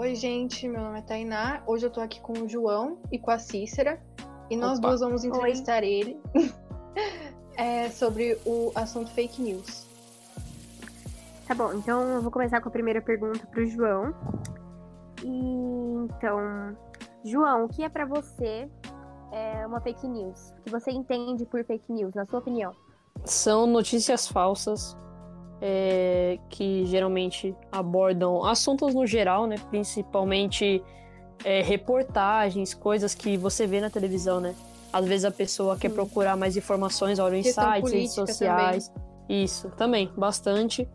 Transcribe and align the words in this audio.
Oi, 0.00 0.14
gente, 0.14 0.66
meu 0.66 0.80
nome 0.80 1.00
é 1.00 1.02
Tainá. 1.02 1.62
Hoje 1.66 1.84
eu 1.84 1.90
tô 1.90 2.00
aqui 2.00 2.22
com 2.22 2.32
o 2.32 2.48
João 2.48 2.96
e 3.12 3.18
com 3.18 3.30
a 3.30 3.38
Cícera. 3.38 4.00
E 4.48 4.56
nós 4.56 4.78
Opa. 4.78 4.88
duas 4.88 5.00
vamos 5.00 5.24
entrevistar 5.24 5.84
ele 5.84 6.18
é, 7.54 7.90
sobre 7.90 8.38
o 8.46 8.72
assunto 8.74 9.10
fake 9.10 9.42
news. 9.42 9.86
Tá 11.46 11.54
bom, 11.54 11.74
então 11.74 12.00
eu 12.14 12.22
vou 12.22 12.30
começar 12.30 12.62
com 12.62 12.70
a 12.70 12.72
primeira 12.72 13.02
pergunta 13.02 13.46
pro 13.48 13.66
João. 13.66 14.14
E 15.22 16.06
então, 16.06 16.74
João, 17.22 17.66
o 17.66 17.68
que 17.68 17.82
é 17.82 17.90
pra 17.90 18.06
você 18.06 18.70
é 19.30 19.66
uma 19.66 19.82
fake 19.82 20.08
news? 20.08 20.54
O 20.60 20.62
que 20.62 20.70
você 20.70 20.90
entende 20.90 21.44
por 21.44 21.62
fake 21.62 21.92
news, 21.92 22.14
na 22.14 22.24
sua 22.24 22.38
opinião? 22.38 22.74
São 23.26 23.66
notícias 23.66 24.26
falsas 24.26 24.96
é, 25.60 26.38
que 26.48 26.86
geralmente 26.86 27.54
abordam 27.70 28.44
assuntos 28.44 28.94
no 28.94 29.06
geral, 29.06 29.46
né? 29.46 29.56
Principalmente 29.68 30.82
é, 31.44 31.62
reportagens, 31.62 32.74
coisas 32.74 33.14
que 33.14 33.36
você 33.36 33.66
vê 33.66 33.80
na 33.80 33.90
televisão, 33.90 34.40
né? 34.40 34.54
Às 34.92 35.06
vezes 35.06 35.24
a 35.24 35.30
pessoa 35.30 35.76
quer 35.76 35.90
procurar 35.90 36.36
mais 36.36 36.56
informações, 36.56 37.18
olha 37.18 37.36
em 37.36 37.42
sites, 37.42 37.92
redes 37.92 38.14
sociais. 38.14 38.92
Isso, 39.28 39.70
também, 39.70 40.10
bastante. 40.16 40.88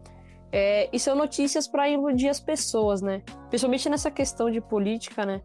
É, 0.51 0.89
e 0.91 0.99
são 0.99 1.15
notícias 1.15 1.67
para 1.67 1.89
iludir 1.89 2.27
as 2.27 2.39
pessoas, 2.39 3.01
né? 3.01 3.21
Principalmente 3.49 3.89
nessa 3.89 4.11
questão 4.11 4.49
de 4.49 4.59
política, 4.59 5.25
né? 5.25 5.41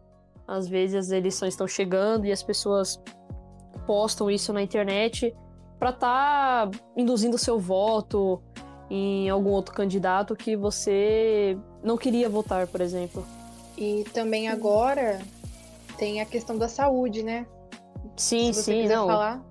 Às 0.47 0.67
vezes 0.67 0.95
as 0.95 1.11
eleições 1.11 1.53
estão 1.53 1.67
chegando 1.67 2.25
e 2.25 2.31
as 2.31 2.43
pessoas 2.43 3.01
postam 3.85 4.29
isso 4.29 4.51
na 4.51 4.61
internet 4.61 5.33
para 5.79 5.89
estar 5.89 6.69
induzindo 6.95 7.37
seu 7.37 7.57
voto 7.57 8.41
em 8.93 9.29
algum 9.29 9.51
outro 9.51 9.73
candidato 9.73 10.35
que 10.35 10.53
você 10.53 11.57
não 11.81 11.95
queria 11.95 12.27
votar, 12.27 12.67
por 12.67 12.81
exemplo. 12.81 13.25
E 13.77 14.03
também 14.13 14.49
agora 14.49 15.21
tem 15.97 16.19
a 16.19 16.25
questão 16.25 16.57
da 16.57 16.67
saúde, 16.67 17.23
né? 17.23 17.47
Sim, 18.17 18.51
Se 18.51 18.63
você 18.63 18.81
sim, 18.83 18.87
não. 18.89 19.07
falar. 19.07 19.41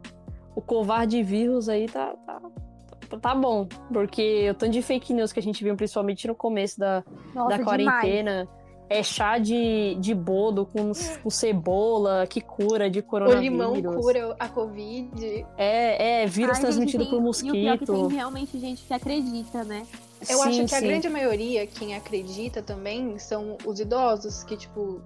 O 0.54 0.60
covarde 0.60 1.22
vírus 1.22 1.70
aí 1.70 1.88
tá, 1.88 2.14
tá, 2.26 3.18
tá 3.18 3.34
bom. 3.34 3.66
Porque 3.90 4.50
o 4.50 4.54
tanto 4.54 4.72
de 4.72 4.82
fake 4.82 5.14
news 5.14 5.32
que 5.32 5.40
a 5.40 5.42
gente 5.42 5.64
viu, 5.64 5.74
principalmente 5.74 6.28
no 6.28 6.34
começo 6.34 6.78
da, 6.78 7.02
Nossa, 7.34 7.56
da 7.56 7.64
quarentena, 7.64 8.46
é 8.90 9.02
chá 9.04 9.38
de, 9.38 9.94
de 10.00 10.12
bodo 10.14 10.66
com, 10.66 10.90
com 11.22 11.30
cebola 11.30 12.26
que 12.28 12.40
cura 12.40 12.90
de 12.90 12.98
O 12.98 13.02
coronavírus. 13.04 13.42
limão 13.44 13.80
cura 13.94 14.34
a 14.38 14.48
Covid. 14.48 15.46
É, 15.56 16.22
é 16.22 16.26
vírus 16.26 16.56
Ai, 16.56 16.60
transmitido 16.62 17.04
gente, 17.04 17.10
por 17.10 17.32
tem- 17.32 17.46
E 17.46 17.50
o 17.50 17.52
pior 17.54 17.74
é 17.74 17.78
que 17.78 17.86
tem 17.86 17.94
mosquito. 17.94 18.16
realmente 18.16 18.58
gente 18.58 18.82
que 18.82 18.92
acredita, 18.92 19.62
né? 19.64 19.86
Eu 20.28 20.36
Sim, 20.38 20.42
acho 20.48 20.66
que 20.66 20.74
a 20.74 20.78
sim. 20.80 20.86
grande 20.88 21.08
maioria, 21.08 21.66
quem 21.66 21.94
acredita 21.94 22.60
também, 22.60 23.16
são 23.18 23.56
os 23.64 23.78
idosos, 23.78 24.42
que, 24.42 24.56
tipo, 24.56 25.00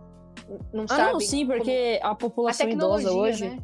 não 0.73 0.85
Ah, 0.85 0.89
sabem. 0.89 1.13
não, 1.13 1.21
sim, 1.21 1.45
como- 1.47 1.59
porque 1.59 2.01
a 2.03 2.09
A 2.11 2.15
população 2.15 2.67
tecnologia, 2.67 3.11
idosa 3.11 3.21
hoje. 3.21 3.49
né? 3.49 3.59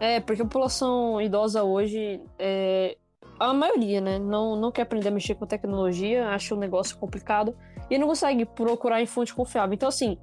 É, 0.00 0.20
porque 0.20 0.42
a 0.42 0.44
população 0.44 1.22
idosa 1.22 1.62
hoje, 1.62 2.20
é, 2.38 2.96
a 3.38 3.52
maioria, 3.52 4.00
né, 4.00 4.18
não, 4.18 4.56
não 4.56 4.70
quer 4.70 4.82
aprender 4.82 5.08
a 5.08 5.10
mexer 5.10 5.34
com 5.34 5.46
tecnologia, 5.46 6.28
acha 6.28 6.54
um 6.54 6.58
negócio 6.58 6.96
complicado 6.96 7.54
e 7.90 7.98
não 7.98 8.06
consegue 8.06 8.44
procurar 8.44 9.02
em 9.02 9.06
fonte 9.06 9.34
confiável. 9.34 9.74
Então, 9.74 9.88
assim, 9.88 10.18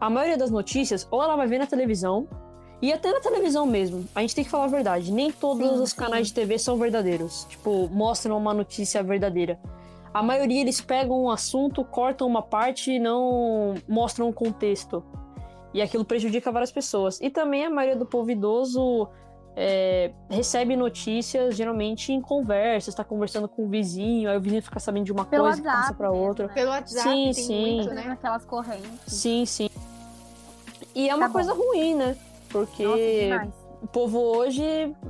a 0.00 0.08
maioria 0.08 0.36
das 0.36 0.50
notícias, 0.50 1.06
ou 1.10 1.22
ela 1.22 1.36
vai 1.36 1.46
ver 1.46 1.58
na 1.58 1.66
televisão, 1.66 2.28
e 2.80 2.92
até 2.92 3.12
na 3.12 3.20
televisão 3.20 3.64
mesmo, 3.64 4.04
a 4.14 4.20
gente 4.20 4.34
tem 4.34 4.44
que 4.44 4.50
falar 4.50 4.64
a 4.64 4.68
verdade, 4.68 5.12
nem 5.12 5.30
todos 5.30 5.68
Sim, 5.68 5.82
os 5.82 5.90
sim. 5.90 5.96
canais 5.96 6.28
de 6.28 6.34
TV 6.34 6.58
são 6.58 6.76
verdadeiros, 6.76 7.46
tipo, 7.48 7.88
mostram 7.92 8.36
uma 8.36 8.52
notícia 8.52 9.02
verdadeira. 9.02 9.60
A 10.12 10.22
maioria 10.22 10.60
eles 10.60 10.80
pegam 10.80 11.22
um 11.22 11.30
assunto, 11.30 11.84
cortam 11.84 12.26
uma 12.26 12.42
parte 12.42 12.92
e 12.92 12.98
não 12.98 13.74
mostram 13.88 14.28
o 14.28 14.32
contexto. 14.32 15.02
E 15.72 15.80
aquilo 15.80 16.04
prejudica 16.04 16.52
várias 16.52 16.70
pessoas. 16.70 17.18
E 17.20 17.30
também 17.30 17.64
a 17.64 17.70
maioria 17.70 17.96
do 17.96 18.04
povo 18.04 18.30
idoso 18.30 19.08
é, 19.54 20.12
recebe 20.30 20.76
notícias 20.76 21.54
geralmente 21.56 22.12
em 22.12 22.20
conversas, 22.20 22.88
está 22.88 23.04
conversando 23.04 23.48
com 23.48 23.64
o 23.66 23.68
vizinho, 23.68 24.30
aí 24.30 24.36
o 24.36 24.40
vizinho 24.40 24.62
fica 24.62 24.80
sabendo 24.80 25.04
de 25.04 25.12
uma 25.12 25.24
Pelo 25.24 25.44
coisa 25.44 25.60
e 25.60 25.62
passa 25.62 25.76
WhatsApp 25.78 25.98
para 25.98 26.10
outra. 26.10 26.46
né? 26.48 26.54
Pelo 26.54 26.70
WhatsApp 26.70 27.08
Sim, 27.08 27.24
tem 27.24 27.32
sim. 27.34 27.76
muito, 27.76 27.94
Né? 27.94 28.02
Aquelas 28.12 28.44
correntes. 28.44 28.90
Sim, 29.06 29.44
sim. 29.44 29.68
E 30.94 31.08
é 31.08 31.14
uma 31.14 31.22
Tá 31.22 31.28
bom. 31.28 31.32
coisa 31.34 31.52
ruim, 31.54 31.94
né? 31.94 32.16
Porque 32.50 32.84
Nossa, 32.84 33.52
o 33.82 33.86
povo 33.86 34.18
hoje 34.18 34.62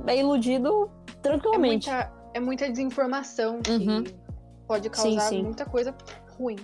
é 0.07 0.17
iludido 0.17 0.89
É 1.07 1.11
tranquilamente. 1.21 1.89
muita, 1.89 2.11
é 2.33 2.39
muita 2.39 2.69
desinformação 2.69 3.61
que 3.61 3.71
Uhum. 3.71 4.03
pode 4.67 4.89
causar 4.89 5.21
sim. 5.21 5.43
muita 5.43 5.65
coisa 5.65 5.93
ruim. 6.37 6.57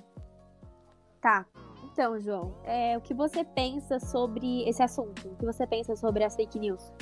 Tá. 1.21 1.45
Então, 1.91 2.17
João, 2.19 2.53
é, 2.63 2.97
o 2.97 3.01
que 3.01 3.13
você 3.13 3.43
pensa 3.43 3.99
sobre 3.99 4.63
esse 4.69 4.81
assunto? 4.81 5.27
O 5.27 5.35
que 5.35 5.45
você 5.45 5.67
pensa 5.67 5.95
sobre 5.97 6.23
as 6.23 6.33
fake 6.35 6.57
news? 6.57 6.93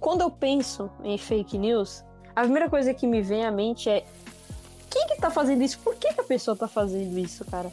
Quando 0.00 0.20
eu 0.22 0.30
penso 0.30 0.90
em 1.02 1.16
fake 1.18 1.56
news, 1.58 2.04
a 2.34 2.42
primeira 2.42 2.68
coisa 2.68 2.92
que 2.94 3.06
me 3.06 3.22
vem 3.22 3.44
à 3.44 3.50
mente 3.50 3.88
é 3.88 4.04
quem 4.90 5.06
que 5.08 5.16
tá 5.20 5.30
fazendo 5.30 5.62
isso? 5.62 5.78
Por 5.80 5.94
que, 5.96 6.12
que 6.14 6.20
a 6.20 6.24
pessoa 6.24 6.56
tá 6.56 6.68
fazendo 6.68 7.18
isso, 7.18 7.44
cara? 7.44 7.70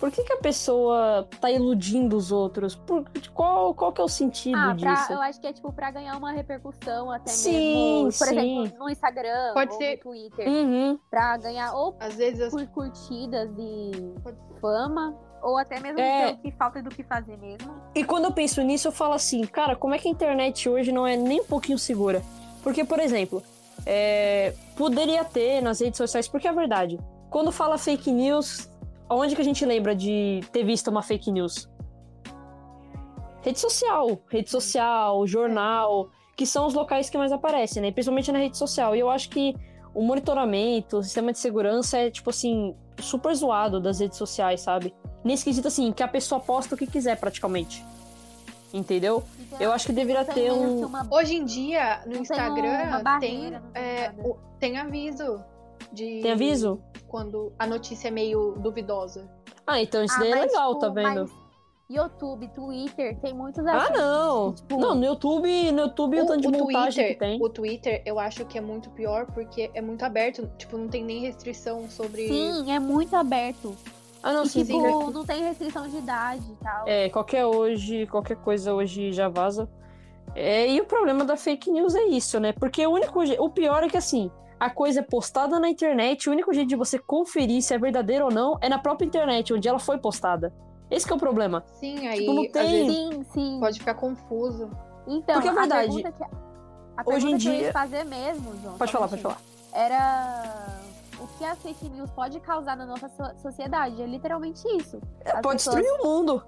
Por 0.00 0.10
que, 0.10 0.24
que 0.24 0.32
a 0.32 0.38
pessoa 0.38 1.28
tá 1.40 1.48
iludindo 1.48 2.16
os 2.16 2.32
outros? 2.32 2.74
Por, 2.74 3.04
qual, 3.32 3.72
qual 3.72 3.92
que 3.92 4.00
é 4.00 4.04
o 4.04 4.08
sentido 4.08 4.56
Ah, 4.58 4.74
pra, 4.78 4.94
disso? 4.94 5.12
eu 5.12 5.22
acho 5.22 5.40
que 5.40 5.46
é 5.46 5.52
tipo 5.52 5.72
pra 5.72 5.92
ganhar 5.92 6.16
uma 6.16 6.32
repercussão 6.32 7.08
até 7.12 7.30
Sim, 7.30 8.06
mesmo, 8.06 8.18
por 8.18 8.26
sim. 8.26 8.36
exemplo, 8.64 8.78
no 8.80 8.90
Instagram 8.90 9.54
Pode 9.54 9.72
ou 9.72 9.78
ser- 9.78 9.96
no 9.98 10.02
Twitter, 10.02 10.48
Uhum. 10.48 10.98
pra 11.08 11.36
ganhar 11.36 11.72
ou 11.74 11.94
Às 12.00 12.16
vezes 12.16 12.40
as 12.52 12.66
curtidas 12.70 13.48
e 13.56 13.92
fama, 14.60 15.16
ou 15.42 15.58
até 15.58 15.80
mesmo 15.80 15.98
É. 16.00 16.34
que 16.36 16.50
falta 16.52 16.80
do 16.82 16.88
que 16.88 17.02
fazer 17.02 17.36
mesmo. 17.36 17.74
E 17.94 18.04
quando 18.04 18.26
eu 18.26 18.32
penso 18.32 18.62
nisso, 18.62 18.88
eu 18.88 18.92
falo 18.92 19.14
assim, 19.14 19.42
cara, 19.44 19.74
como 19.74 19.94
é 19.94 19.98
que 19.98 20.08
a 20.08 20.10
internet 20.10 20.68
hoje 20.68 20.92
não 20.92 21.06
é 21.06 21.16
nem 21.16 21.40
um 21.40 21.44
pouquinho 21.44 21.78
segura? 21.78 22.22
Porque, 22.62 22.84
por 22.84 23.00
exemplo, 23.00 23.42
é, 23.84 24.54
poderia 24.76 25.24
ter 25.24 25.60
nas 25.60 25.80
redes 25.80 25.96
sociais, 25.98 26.28
porque 26.28 26.46
é 26.46 26.52
verdade. 26.52 26.98
Quando 27.28 27.50
fala 27.50 27.76
fake 27.76 28.10
news, 28.12 28.70
onde 29.10 29.34
que 29.34 29.40
a 29.40 29.44
gente 29.44 29.64
lembra 29.66 29.94
de 29.94 30.40
ter 30.52 30.62
visto 30.64 30.88
uma 30.88 31.02
fake 31.02 31.30
news? 31.32 31.68
Rede 33.42 33.58
social, 33.58 34.20
rede 34.30 34.48
social, 34.50 35.26
jornal, 35.26 36.08
que 36.36 36.46
são 36.46 36.66
os 36.66 36.74
locais 36.74 37.10
que 37.10 37.18
mais 37.18 37.32
aparecem, 37.32 37.82
né? 37.82 37.90
Principalmente 37.90 38.30
na 38.30 38.38
rede 38.38 38.56
social. 38.56 38.94
E 38.94 39.00
eu 39.00 39.10
acho 39.10 39.28
que 39.30 39.56
o 39.92 40.02
monitoramento, 40.02 40.98
o 40.98 41.02
sistema 41.02 41.32
de 41.32 41.38
segurança 41.38 41.98
é, 41.98 42.10
tipo 42.10 42.30
assim, 42.30 42.74
super 43.00 43.34
zoado 43.34 43.80
das 43.80 43.98
redes 43.98 44.16
sociais, 44.16 44.60
sabe? 44.60 44.94
Nesse 45.24 45.44
quesito, 45.44 45.68
assim, 45.68 45.92
que 45.92 46.02
a 46.02 46.08
pessoa 46.08 46.40
posta 46.40 46.74
o 46.74 46.78
que 46.78 46.86
quiser, 46.86 47.16
praticamente. 47.16 47.84
Entendeu? 48.72 49.22
Então, 49.38 49.60
Eu 49.60 49.70
acho 49.72 49.86
que 49.86 49.92
deveria 49.92 50.24
tem 50.24 50.34
ter 50.34 50.52
um. 50.52 50.86
uma- 50.86 51.06
Hoje 51.10 51.36
em 51.36 51.44
dia, 51.44 52.02
no 52.06 52.16
Instagram, 52.16 53.02
tem, 53.20 53.54
é, 53.74 54.10
o- 54.24 54.36
tem 54.58 54.78
aviso 54.78 55.42
de 55.92 56.20
Tem 56.22 56.32
aviso? 56.32 56.80
quando 57.06 57.52
a 57.58 57.66
notícia 57.66 58.08
é 58.08 58.10
meio 58.10 58.52
duvidosa. 58.58 59.28
Ah, 59.66 59.80
então 59.80 60.02
isso 60.02 60.14
Ah, 60.16 60.20
daí 60.20 60.32
é 60.32 60.34
legal, 60.46 60.68
tipo, 60.70 60.80
tá 60.80 60.88
vendo? 60.88 61.20
mas 61.30 61.42
YouTube, 61.90 62.48
Twitter, 62.48 63.18
tem 63.20 63.34
muitos 63.34 63.64
Ah, 63.66 63.90
não! 63.90 64.54
tipo, 64.54 64.80
Não, 64.80 64.94
no 64.94 65.04
YouTube, 65.04 65.70
no 65.72 65.80
YouTube 65.82 66.22
o, 66.22 66.26
tanto 66.26 66.40
de 66.40 66.48
montagem 66.48 67.04
Twitter, 67.04 67.08
que 67.12 67.14
tem. 67.18 67.42
o 67.42 67.48
Twitter, 67.50 68.02
eu 68.06 68.18
acho 68.18 68.46
que 68.46 68.56
é 68.56 68.60
muito 68.62 68.88
pior 68.90 69.26
porque 69.26 69.70
é 69.74 69.82
muito 69.82 70.02
aberto, 70.02 70.50
tipo, 70.56 70.78
não 70.78 70.88
tem 70.88 71.04
nem 71.04 71.20
restrição 71.20 71.86
sobre 71.90 72.26
Sim, 72.26 72.72
é 72.72 72.78
muito 72.80 73.14
aberto. 73.14 73.76
Ah, 74.22 74.32
não, 74.32 74.44
e, 74.44 74.48
sim, 74.48 74.64
tipo, 74.64 75.10
não 75.10 75.24
tem 75.24 75.42
restrição 75.42 75.88
de 75.88 75.96
idade 75.96 76.44
e 76.50 76.56
tal. 76.64 76.84
É, 76.86 77.08
qualquer 77.08 77.44
hoje, 77.44 78.06
qualquer 78.06 78.36
coisa 78.36 78.72
hoje 78.72 79.12
já 79.12 79.28
vaza. 79.28 79.68
É, 80.34 80.68
e 80.70 80.80
o 80.80 80.84
problema 80.84 81.24
da 81.24 81.36
fake 81.36 81.70
news 81.70 81.94
é 81.94 82.04
isso, 82.04 82.38
né? 82.38 82.52
Porque 82.52 82.86
o 82.86 82.90
único 82.90 83.20
o 83.42 83.50
pior 83.50 83.82
é 83.82 83.88
que 83.88 83.96
assim, 83.96 84.30
a 84.60 84.70
coisa 84.70 85.00
é 85.00 85.02
postada 85.02 85.58
na 85.58 85.68
internet, 85.68 86.28
o 86.28 86.32
único 86.32 86.52
jeito 86.54 86.68
de 86.68 86.76
você 86.76 86.98
conferir 86.98 87.60
se 87.62 87.74
é 87.74 87.78
verdadeiro 87.78 88.26
ou 88.26 88.30
não 88.30 88.56
é 88.60 88.68
na 88.68 88.78
própria 88.78 89.04
internet, 89.04 89.52
onde 89.52 89.68
ela 89.68 89.78
foi 89.80 89.98
postada. 89.98 90.52
Esse 90.90 91.06
que 91.06 91.12
é 91.12 91.16
o 91.16 91.18
problema. 91.18 91.64
Sim, 91.80 92.06
aí 92.06 92.20
Tipo, 92.20 92.32
não 92.34 92.50
tem- 92.50 92.70
vezes 92.86 92.94
Sim, 92.96 93.24
sim. 93.32 93.56
pode 93.60 93.78
ficar 93.78 93.94
confuso. 93.94 94.70
Então, 95.06 95.34
Porque 95.34 95.48
é 95.48 95.50
a 95.50 95.54
verdade, 95.54 95.86
pergunta 95.88 96.12
que, 96.12 96.22
a 96.24 96.28
hoje 96.28 97.26
em 97.26 97.30
pergunta 97.30 97.38
que 97.42 97.48
eu 97.48 97.52
dia- 97.52 97.62
ia 97.62 97.72
fazer 97.72 98.04
mesmo, 98.04 98.52
João. 98.62 98.78
Pode 98.78 98.92
falar, 98.92 99.08
pode 99.08 99.22
falar. 99.22 99.38
Era 99.72 100.78
o 101.22 101.26
que 101.38 101.44
a 101.44 101.54
fake 101.56 101.88
news 101.90 102.10
pode 102.10 102.40
causar 102.40 102.76
na 102.76 102.84
nossa 102.86 103.08
so- 103.08 103.38
sociedade. 103.40 104.02
É 104.02 104.06
literalmente 104.06 104.62
isso. 104.76 105.00
As 105.24 105.40
Pode 105.40 105.56
pessoas- 105.58 105.76
destruir 105.76 106.00
o 106.00 106.04
mundo. 106.04 106.42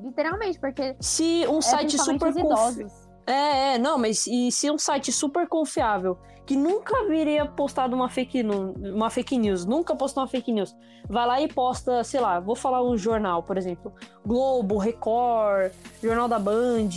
Literalmente, 0.00 0.58
porque 0.58 0.96
Se 1.00 1.46
um 1.48 1.58
é 1.58 1.62
site 1.62 1.98
super 1.98 2.28
os 2.30 2.34
confi- 2.34 2.46
idosos. 2.46 2.92
É, 3.26 3.74
é, 3.74 3.78
não, 3.78 3.98
mas 3.98 4.26
e 4.26 4.50
se 4.50 4.68
um 4.70 4.76
site 4.78 5.12
super 5.12 5.46
confiável, 5.48 6.18
que 6.44 6.56
nunca 6.56 7.06
viria 7.06 7.46
postado 7.46 7.94
uma 7.94 8.08
fake, 8.08 8.42
uma 8.42 9.10
fake 9.10 9.38
news, 9.38 9.64
nunca 9.64 9.94
postou 9.94 10.24
uma 10.24 10.28
fake 10.28 10.50
news, 10.50 10.74
vai 11.08 11.24
lá 11.24 11.40
e 11.40 11.46
posta, 11.46 12.02
sei 12.02 12.18
lá, 12.18 12.40
vou 12.40 12.56
falar 12.56 12.82
um 12.82 12.96
jornal, 12.96 13.44
por 13.44 13.56
exemplo, 13.56 13.92
Globo, 14.26 14.76
Record, 14.76 15.70
Jornal 16.02 16.26
da 16.26 16.38
Band, 16.40 16.88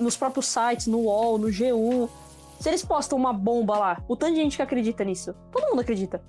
nos 0.00 0.16
próprios 0.16 0.46
sites, 0.46 0.88
no 0.88 0.98
UOL, 1.02 1.38
no 1.38 1.46
G1. 1.48 2.08
Se 2.58 2.68
eles 2.68 2.84
postam 2.84 3.16
uma 3.16 3.32
bomba 3.32 3.78
lá, 3.78 4.02
o 4.08 4.16
tanto 4.16 4.34
de 4.34 4.40
gente 4.40 4.56
que 4.56 4.62
acredita 4.62 5.04
nisso, 5.04 5.32
todo 5.52 5.68
mundo 5.70 5.80
acredita. 5.80 6.20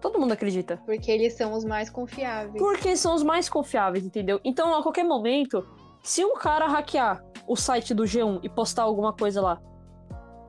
Todo 0.00 0.18
mundo 0.18 0.32
acredita. 0.32 0.78
Porque 0.86 1.10
eles 1.10 1.34
são 1.34 1.52
os 1.52 1.64
mais 1.64 1.90
confiáveis. 1.90 2.56
Porque 2.62 2.96
são 2.96 3.14
os 3.14 3.22
mais 3.22 3.48
confiáveis, 3.48 4.04
entendeu? 4.04 4.40
Então, 4.44 4.74
a 4.74 4.82
qualquer 4.82 5.04
momento, 5.04 5.66
se 6.02 6.24
um 6.24 6.34
cara 6.36 6.66
hackear 6.66 7.22
o 7.46 7.54
site 7.56 7.92
do 7.92 8.04
G1 8.04 8.40
e 8.42 8.48
postar 8.48 8.84
alguma 8.84 9.12
coisa 9.12 9.42
lá, 9.42 9.60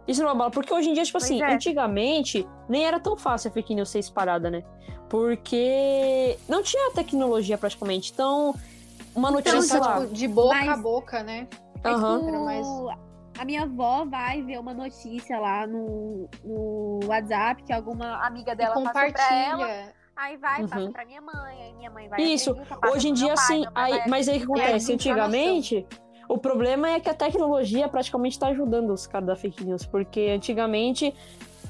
isso 0.08 0.24
não 0.24 0.30
é 0.32 0.36
bala. 0.36 0.52
Porque 0.52 0.74
hoje 0.74 0.90
em 0.90 0.94
dia, 0.94 1.04
tipo 1.04 1.18
Pois 1.20 1.26
assim, 1.26 1.42
é. 1.42 1.54
antigamente 1.54 2.48
nem 2.70 2.86
era 2.86 3.00
tão 3.00 3.18
fácil 3.18 3.50
a 3.50 3.54
fake 3.54 3.76
news 3.76 3.90
ser 3.90 4.00
espalhada, 4.00 4.50
né? 4.50 4.64
Porque 5.10 6.38
não 6.48 6.64
tinha 6.64 6.92
tecnologia 6.92 7.58
praticamente. 7.58 8.12
Então, 8.14 8.56
uma 9.14 9.28
Era 9.30 9.36
notícia 9.38 9.78
só, 9.78 9.80
lá. 9.80 10.02
tipo, 10.02 10.14
de 10.14 10.28
boca 10.28 10.56
Mas- 10.56 10.70
a 10.70 10.78
boca, 10.78 11.24
né? 11.24 11.48
É 11.84 11.90
Aham. 11.90 12.22
A 13.42 13.46
minha 13.46 13.64
avó 13.64 14.06
vai 14.06 14.44
ver 14.44 14.60
uma 14.60 14.72
notícia 14.72 15.40
lá 15.40 15.66
no, 15.66 16.30
no 16.44 17.00
WhatsApp 17.08 17.64
que 17.64 17.74
alguma 17.74 18.24
amiga 18.24 18.56
dela 18.56 18.76
passou 18.76 18.92
pra 18.92 19.02
ela. 19.36 19.58
compartilha. 19.58 19.94
Aí 20.16 20.38
vai, 20.38 20.62
passa 20.68 20.80
Uhum. 20.80 20.92
pra 20.92 21.06
minha 21.06 21.22
mãe, 21.22 21.64
aí 21.64 21.74
minha 21.74 21.90
mãe 21.90 22.08
vai 22.08 22.22
Isso. 22.22 22.52
acredita, 22.52 22.76
passa 22.78 22.94
Hoje 22.96 23.10
em 23.10 23.14
dia, 23.14 23.34
pai, 23.34 23.46
sim. 23.48 23.66
Aí, 23.74 23.98
vai 23.98 24.08
mas 24.08 24.30
aí 24.30 24.38
o 24.38 24.40
que 24.42 24.44
É, 24.44 24.46
acontece? 24.46 24.96
desinformação. 24.96 25.24
Antigamente, 25.26 25.88
o 26.30 26.38
problema 26.38 26.90
é 26.92 27.00
que 27.00 27.10
a 27.10 27.16
tecnologia 27.16 27.90
praticamente 27.90 28.38
tá 28.38 28.50
ajudando 28.50 28.92
os 28.94 29.08
caras 29.08 29.26
da 29.28 29.36
fake 29.36 29.64
news. 29.66 29.88
Porque 29.88 30.20
antigamente, 30.36 31.12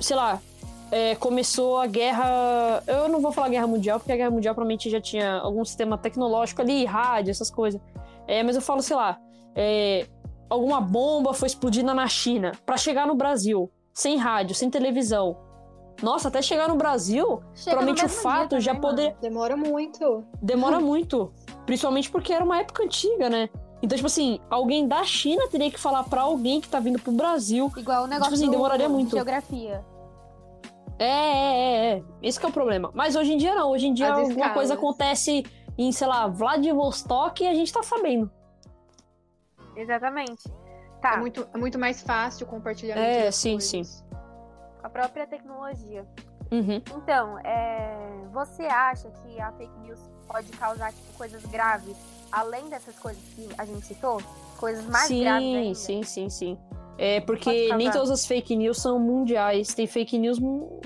sei 0.02 0.18
lá, 0.18 0.42
é, 0.92 1.16
começou 1.16 1.80
a 1.80 1.88
guerra. 1.88 2.84
Eu 2.86 3.08
não 3.08 3.22
vou 3.22 3.32
falar 3.32 3.48
guerra 3.48 3.68
mundial, 3.68 3.98
porque 3.98 4.12
a 4.12 4.18
guerra 4.18 4.32
mundial 4.32 4.54
provavelmente 4.54 4.90
já 4.90 5.00
tinha 5.00 5.36
algum 5.38 5.64
sistema 5.64 5.98
tecnológico 5.98 6.62
ali, 6.62 6.84
rádio, 6.84 7.32
essas 7.32 7.50
coisas. 7.50 7.80
É, 8.28 8.44
mas 8.44 8.58
eu 8.58 8.62
falo, 8.62 8.82
sei 8.82 8.98
lá, 8.98 9.18
é, 9.56 10.06
alguma 10.52 10.80
bomba 10.82 11.34
foi 11.34 11.48
explodida 11.48 11.94
na 11.94 12.08
China 12.08 12.52
pra 12.66 12.78
chegar 12.78 13.08
no 13.08 13.16
Brasil, 13.16 13.72
sem 13.94 14.18
rádio, 14.18 14.54
sem 14.56 14.70
televisão. 14.70 15.38
Nossa, 16.02 16.28
até 16.30 16.42
chegar 16.42 16.68
no 16.68 16.76
Brasil, 16.76 17.42
Chega 17.54 17.76
no 17.82 17.86
provavelmente 17.94 18.00
o 18.00 18.08
mesmo 18.08 18.22
fato 18.22 18.50
dia 18.50 18.60
já 18.60 18.72
também, 18.74 18.82
poder. 18.90 19.16
Demora 19.22 19.56
muito. 19.56 20.24
demora 20.42 20.80
muito. 20.82 21.32
Principalmente 21.66 22.10
porque 22.10 22.34
era 22.34 22.44
uma 22.44 22.60
época 22.60 22.84
antiga, 22.84 23.30
né? 23.30 23.50
Então, 23.84 23.96
tipo 23.96 24.08
assim, 24.08 24.40
alguém 24.50 24.88
da 24.88 25.04
China 25.04 25.48
teria 25.50 25.70
que 25.72 25.80
falar 25.80 26.04
pra 26.04 26.22
alguém 26.22 26.60
que 26.62 26.68
tá 26.70 26.80
vindo 26.80 27.00
pro 27.00 27.12
Brasil. 27.12 27.72
Igual 27.78 28.04
o 28.04 28.08
negócio 28.08 28.34
assim, 28.34 28.46
do- 28.46 28.52
demoraria 28.52 28.88
de 28.88 28.94
muito. 28.94 29.16
geografia. 29.16 29.84
É, 31.00 31.06
é, 31.06 31.14
é, 31.14 31.94
é. 31.98 32.04
Esse 32.22 32.40
que 32.40 32.46
é 32.46 32.50
o 32.50 32.52
problema. 32.52 32.92
Mas 32.94 33.16
hoje 33.16 33.34
em 33.34 33.38
dia 33.38 33.56
não. 33.56 33.72
Hoje 33.72 33.88
em 33.88 33.94
dia 33.94 34.08
As 34.08 34.12
alguma 34.14 34.32
escalas. 34.34 34.54
coisa 34.54 34.74
acontece 34.76 35.44
em, 35.78 35.92
sei 35.92 36.08
lá, 36.08 36.28
Vladivostok 36.28 37.44
e 37.44 37.48
a 37.48 37.54
gente 37.54 37.72
tá 37.74 37.82
sabendo. 37.82 38.30
Exatamente. 39.76 40.44
Tá, 41.02 41.16
É, 41.16 41.18
muito, 41.18 41.48
é 41.54 41.58
muito 41.58 41.80
mais 41.80 42.02
fácil 42.02 42.46
o 42.46 42.50
compartilhamento. 42.50 43.06
É, 43.06 43.32
sim, 43.32 43.54
coisas. 43.54 44.06
a 44.84 44.90
própria 44.90 45.26
tecnologia. 45.26 46.06
Uhum. 46.52 46.82
Então, 46.98 47.40
é, 47.40 48.28
você 48.32 48.64
acha 48.64 49.10
que 49.10 49.40
a 49.40 49.52
fake 49.54 49.80
news 49.80 50.00
pode 50.28 50.52
causar 50.52 50.92
tipo, 50.92 51.14
coisas 51.18 51.44
graves, 51.46 51.96
além 52.32 52.70
dessas 52.70 52.98
coisas 53.00 53.22
que 53.36 53.50
a 53.58 53.66
gente 53.66 53.86
citou? 53.86 54.22
Coisas 54.58 54.86
mais 54.86 55.10
graves 55.10 55.48
sim, 55.48 55.56
ainda? 55.56 55.76
sim, 55.76 56.04
sim, 56.04 56.30
sim. 56.30 56.58
É 56.98 57.20
porque 57.22 57.74
nem 57.76 57.90
todas 57.90 58.12
as 58.12 58.26
fake 58.28 58.56
news 58.56 58.80
são 58.80 59.00
mundiais. 59.00 59.74
Tem 59.74 59.88
fake 59.88 60.20
news 60.20 60.38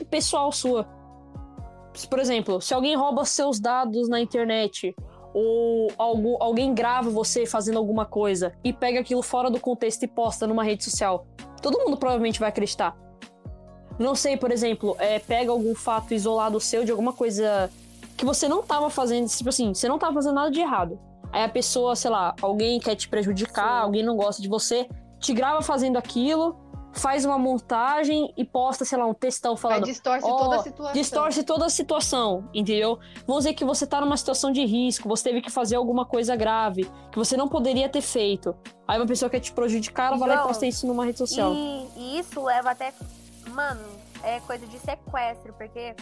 pessoal 0.09 0.51
sua. 0.51 0.87
Por 2.09 2.19
exemplo, 2.19 2.61
se 2.61 2.73
alguém 2.73 2.95
rouba 2.95 3.25
seus 3.25 3.59
dados 3.59 4.07
na 4.07 4.21
internet 4.21 4.95
ou 5.37 5.91
algu- 5.97 6.37
alguém 6.39 6.73
grava 6.73 7.09
você 7.09 7.45
fazendo 7.45 7.77
alguma 7.77 8.05
coisa 8.05 8.53
e 8.63 8.71
pega 8.71 9.01
aquilo 9.01 9.21
fora 9.21 9.51
do 9.51 9.59
contexto 9.59 10.03
e 10.03 10.07
posta 10.07 10.47
numa 10.47 10.63
rede 10.63 10.85
social, 10.85 11.27
todo 11.61 11.77
mundo 11.79 11.97
provavelmente 11.97 12.39
vai 12.39 12.47
acreditar. 12.47 12.95
Não 13.99 14.15
sei, 14.15 14.37
por 14.37 14.49
exemplo, 14.49 14.95
é, 14.97 15.19
pega 15.19 15.51
algum 15.51 15.75
fato 15.75 16.13
isolado 16.13 16.57
seu 16.61 16.85
de 16.85 16.91
alguma 16.91 17.11
coisa 17.11 17.69
que 18.15 18.23
você 18.23 18.47
não 18.47 18.63
tava 18.63 18.89
fazendo, 18.89 19.27
tipo 19.27 19.49
assim, 19.49 19.73
você 19.73 19.89
não 19.89 19.99
tava 19.99 20.13
fazendo 20.13 20.35
nada 20.35 20.49
de 20.49 20.61
errado. 20.61 20.97
Aí 21.33 21.43
a 21.43 21.49
pessoa, 21.49 21.97
sei 21.97 22.11
lá, 22.11 22.33
alguém 22.41 22.79
quer 22.79 22.95
te 22.95 23.09
prejudicar, 23.09 23.79
Sim. 23.79 23.83
alguém 23.83 24.03
não 24.03 24.15
gosta 24.15 24.41
de 24.41 24.47
você, 24.47 24.87
te 25.19 25.33
grava 25.33 25.61
fazendo 25.61 25.97
aquilo, 25.97 26.55
faz 26.95 27.25
uma 27.25 27.37
montagem 27.37 28.33
e 28.37 28.45
posta, 28.45 28.85
sei 28.85 28.97
lá, 28.97 29.05
um 29.05 29.13
textão 29.13 29.51
Aí 29.51 29.57
falando. 29.57 29.83
distorce 29.83 30.25
Ó, 30.25 30.37
toda 30.37 30.55
a 30.55 30.59
situação. 30.59 30.93
Distorce 30.93 31.43
toda 31.43 31.65
a 31.65 31.69
situação, 31.69 32.49
entendeu? 32.53 32.99
Vamos 33.27 33.43
dizer 33.43 33.53
que 33.53 33.65
você 33.65 33.85
tá 33.85 33.99
numa 34.01 34.17
situação 34.17 34.51
de 34.51 34.65
risco, 34.65 35.07
você 35.07 35.25
teve 35.25 35.41
que 35.41 35.51
fazer 35.51 35.75
alguma 35.75 36.05
coisa 36.05 36.35
grave, 36.35 36.89
que 37.11 37.17
você 37.17 37.35
não 37.35 37.47
poderia 37.47 37.89
ter 37.89 38.01
feito. 38.01 38.55
Aí 38.87 38.97
uma 38.97 39.07
pessoa 39.07 39.29
quer 39.29 39.39
te 39.39 39.51
prejudicar, 39.51 40.07
ela 40.07 40.17
vai 40.17 40.29
lá 40.29 40.35
e 40.35 40.47
posta 40.47 40.65
isso 40.65 40.87
numa 40.87 41.05
rede 41.05 41.17
social. 41.17 41.53
E, 41.53 41.89
e 41.95 42.19
isso 42.19 42.43
leva 42.43 42.71
até. 42.71 42.93
Mano, 43.49 43.85
é 44.23 44.39
coisa 44.41 44.65
de 44.65 44.79
sequestro, 44.79 45.53
porque, 45.53 45.95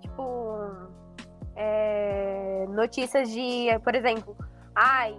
tipo. 0.00 0.22
é, 1.54 2.66
notícias 2.70 3.28
de, 3.30 3.66
por 3.84 3.94
exemplo, 3.94 4.36
ai, 4.74 5.16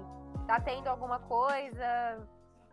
tá 0.47 0.59
tendo 0.59 0.87
alguma 0.87 1.19
coisa, 1.19 2.17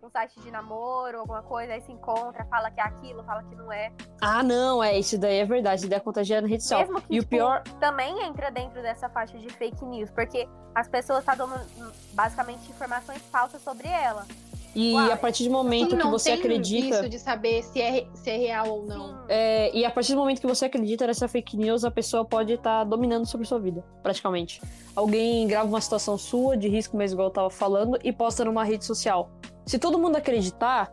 um 0.02 0.10
site 0.10 0.40
de 0.40 0.50
namoro, 0.50 1.20
alguma 1.20 1.42
coisa, 1.42 1.72
aí 1.74 1.80
se 1.82 1.92
encontra, 1.92 2.44
fala 2.46 2.70
que 2.70 2.80
é 2.80 2.84
aquilo, 2.84 3.22
fala 3.24 3.42
que 3.44 3.54
não 3.54 3.70
é. 3.72 3.92
Ah, 4.20 4.42
não, 4.42 4.82
é, 4.82 4.98
isso 4.98 5.18
daí 5.18 5.38
é 5.38 5.44
verdade, 5.44 5.80
isso 5.80 5.88
daí 5.90 5.98
acontece 5.98 6.40
na 6.40 6.46
rede 6.48 6.62
social. 6.62 6.80
Mesmo 6.80 7.00
que 7.02 7.14
E 7.14 7.18
o 7.18 7.22
tipo, 7.22 7.30
pior, 7.30 7.62
também 7.78 8.22
entra 8.24 8.50
dentro 8.50 8.80
dessa 8.82 9.08
faixa 9.08 9.38
de 9.38 9.48
fake 9.50 9.84
news, 9.84 10.10
porque 10.10 10.48
as 10.74 10.88
pessoas 10.88 11.20
estão 11.20 11.36
dando 11.36 11.60
hum, 11.78 11.90
basicamente 12.12 12.70
informações 12.70 13.20
falsas 13.30 13.60
sobre 13.62 13.88
ela. 13.88 14.26
e 14.74 14.94
Uai, 14.94 15.12
a 15.12 15.16
partir 15.16 15.44
do 15.44 15.50
momento 15.50 15.96
que 15.96 16.06
você 16.06 16.32
acredita. 16.32 17.00
isso 17.00 17.08
de 17.08 17.18
saber 17.18 17.62
se 17.64 17.80
é, 17.82 18.06
se 18.14 18.30
é 18.30 18.36
real 18.36 18.68
ou 18.68 18.86
não. 18.86 19.24
É, 19.28 19.70
e 19.76 19.84
a 19.84 19.90
partir 19.90 20.14
do 20.14 20.18
momento 20.20 20.40
que 20.40 20.46
você 20.46 20.64
acredita 20.64 21.06
nessa 21.06 21.28
fake 21.28 21.56
news, 21.56 21.84
a 21.84 21.90
pessoa 21.90 22.24
pode 22.24 22.52
estar 22.54 22.84
dominando 22.84 23.26
sobre 23.26 23.46
sua 23.46 23.58
vida, 23.58 23.84
praticamente. 24.02 24.62
Alguém 24.94 25.46
grava 25.46 25.68
uma 25.68 25.80
situação 25.80 26.16
sua, 26.16 26.56
de 26.56 26.68
risco 26.68 26.96
mesmo, 26.96 27.16
igual 27.16 27.28
eu 27.28 27.32
tava 27.32 27.50
falando, 27.50 27.98
e 28.02 28.12
posta 28.12 28.44
numa 28.44 28.64
rede 28.64 28.84
social. 28.84 29.30
Se 29.70 29.78
todo 29.78 29.96
mundo 30.00 30.16
acreditar, 30.16 30.92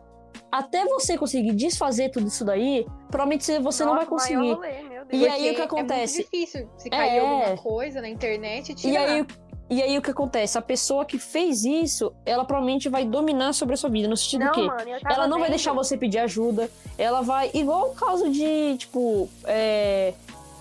até 0.52 0.84
você 0.84 1.18
conseguir 1.18 1.52
desfazer 1.52 2.10
tudo 2.10 2.28
isso 2.28 2.44
daí, 2.44 2.86
provavelmente 3.10 3.58
você 3.58 3.84
não 3.84 3.90
vai 3.96 4.04
Nossa, 4.04 4.10
conseguir. 4.10 4.52
rolê, 4.52 4.82
meu 4.84 5.04
Deus. 5.04 5.22
E 5.22 5.26
aí, 5.26 5.50
o 5.50 5.54
que 5.56 5.62
acontece? 5.62 6.20
É 6.20 6.22
muito 6.22 6.30
difícil 6.30 6.70
se 6.76 6.88
cair 6.88 7.16
É. 7.16 7.18
alguma 7.18 7.56
coisa 7.60 8.00
na 8.00 8.08
internet 8.08 8.68
e 8.68 8.72
E 8.72 8.74
tirar. 8.76 9.00
aí, 9.02 9.26
e 9.68 9.82
aí 9.82 9.98
o 9.98 10.00
que 10.00 10.12
acontece? 10.12 10.56
A 10.56 10.62
pessoa 10.62 11.04
que 11.04 11.18
fez 11.18 11.64
isso, 11.64 12.14
ela 12.24 12.44
provavelmente 12.44 12.88
vai 12.88 13.04
dominar 13.04 13.52
sobre 13.52 13.74
a 13.74 13.76
sua 13.76 13.90
vida, 13.90 14.06
no 14.06 14.16
sentido 14.16 14.44
não, 14.44 14.52
que 14.52 14.64
mano, 14.64 14.80
eu 14.88 15.00
tava 15.00 15.14
ela 15.16 15.26
não 15.26 15.38
vai 15.38 15.48
vendo. 15.48 15.56
deixar 15.56 15.72
você 15.72 15.96
pedir 15.96 16.18
ajuda. 16.20 16.70
Ela 16.96 17.20
vai. 17.20 17.50
Igual 17.52 17.90
o 17.90 17.94
caso 17.96 18.30
de, 18.30 18.76
tipo, 18.78 19.28
é, 19.44 20.14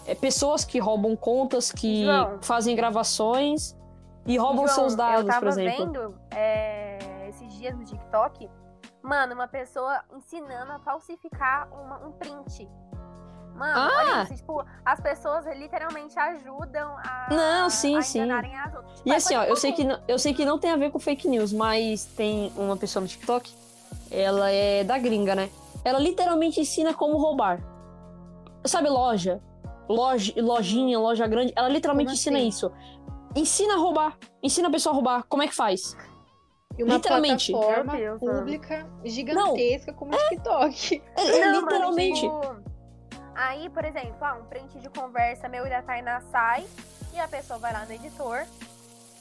é, 0.08 0.16
pessoas 0.16 0.66
que 0.66 0.80
roubam 0.80 1.16
contas, 1.16 1.72
que 1.72 2.04
João. 2.04 2.40
fazem 2.42 2.76
gravações 2.76 3.76
e 4.26 4.38
roubam 4.38 4.66
João, 4.66 4.76
seus 4.80 4.96
dados, 4.96 5.22
eu 5.22 5.28
tava 5.28 5.40
por 5.40 5.48
exemplo. 5.50 5.86
vendo 5.86 6.16
é, 6.32 6.97
dias 7.58 7.76
no 7.78 7.84
TikTok, 7.84 8.50
mano, 9.02 9.34
uma 9.34 9.48
pessoa 9.48 10.02
ensinando 10.16 10.72
a 10.72 10.80
falsificar 10.80 11.68
uma- 11.74 12.06
um 12.06 12.12
print. 12.14 12.70
Mano, 13.56 13.80
Ah! 13.80 13.90
olha 13.98 14.24
isso, 14.24 14.36
tipo, 14.36 14.64
as 14.86 15.00
pessoas 15.02 15.44
literalmente 15.58 16.18
ajudam 16.20 16.96
a, 16.98 17.28
Não, 17.32 17.70
sim, 17.72 17.98
a 17.98 18.02
sim. 18.04 18.22
as 18.32 18.76
outras. 18.76 18.98
Tipo, 18.98 19.10
E 19.10 19.12
é 19.12 19.16
assim, 19.16 19.36
ó, 19.36 19.44
eu 19.44 19.56
sei, 19.56 19.72
que, 19.72 19.84
comum. 19.84 19.98
não- 19.98 20.04
eu 20.08 20.20
sei 20.20 20.34
que 20.34 20.46
não 20.46 20.60
tem 20.60 20.72
a 20.72 20.76
ver 20.76 20.92
com 20.92 21.00
fake 21.00 21.28
news, 21.28 21.52
mas 21.52 22.06
tem 22.06 22.52
uma 22.56 22.78
pessoa 22.78 23.02
no 23.02 23.08
TikTok, 23.08 23.52
ela 24.12 24.52
é 24.52 24.84
da 24.84 25.00
gringa, 25.00 25.34
né? 25.34 25.50
Ela 25.84 25.98
literalmente 26.00 26.60
ensina 26.62 26.94
como 26.94 27.18
roubar. 27.18 27.60
Sabe, 28.66 28.90
loja? 28.90 29.42
Loja, 29.90 30.34
lojinha, 30.38 31.00
loja 31.00 31.26
grande, 31.26 31.54
ela 31.56 31.70
literalmente 31.70 32.08
Como 32.10 32.16
ensina 32.16 32.38
assim? 32.38 32.48
isso. 32.50 32.72
Ensina 33.36 33.74
a 33.76 33.78
roubar. 33.78 34.18
Ensina 34.44 34.68
a 34.68 34.72
pessoa 34.72 34.92
a 34.94 34.96
roubar. 34.96 35.24
Como 35.24 35.42
é 35.42 35.48
que 35.48 35.56
faz? 35.56 35.96
E 36.78 36.84
uma 36.84 36.96
literalmente. 36.96 37.52
plataforma 37.52 37.98
Deus, 37.98 38.22
mano. 38.22 38.40
pública 38.40 38.88
gigantesca 39.04 39.94
como 39.94 40.14
o 40.14 40.18
TikTok. 40.30 41.02
É, 41.16 41.22
é 41.22 41.46
Não, 41.46 41.54
mano, 41.54 41.68
literalmente. 41.68 42.22
tipo, 42.22 42.56
aí, 43.36 43.70
por 43.70 43.84
exemplo, 43.84 44.16
ah, 44.22 44.36
um 44.42 44.46
print 44.46 44.78
de 44.80 44.90
conversa 44.90 45.50
meu 45.50 45.66
e 45.66 45.70
da 45.70 45.82
Tainá 45.82 46.22
sai 46.32 46.66
e 47.14 47.20
a 47.20 47.28
pessoa 47.28 47.58
vai 47.60 47.74
lá 47.74 47.86
no 47.86 47.92
editor, 47.94 48.46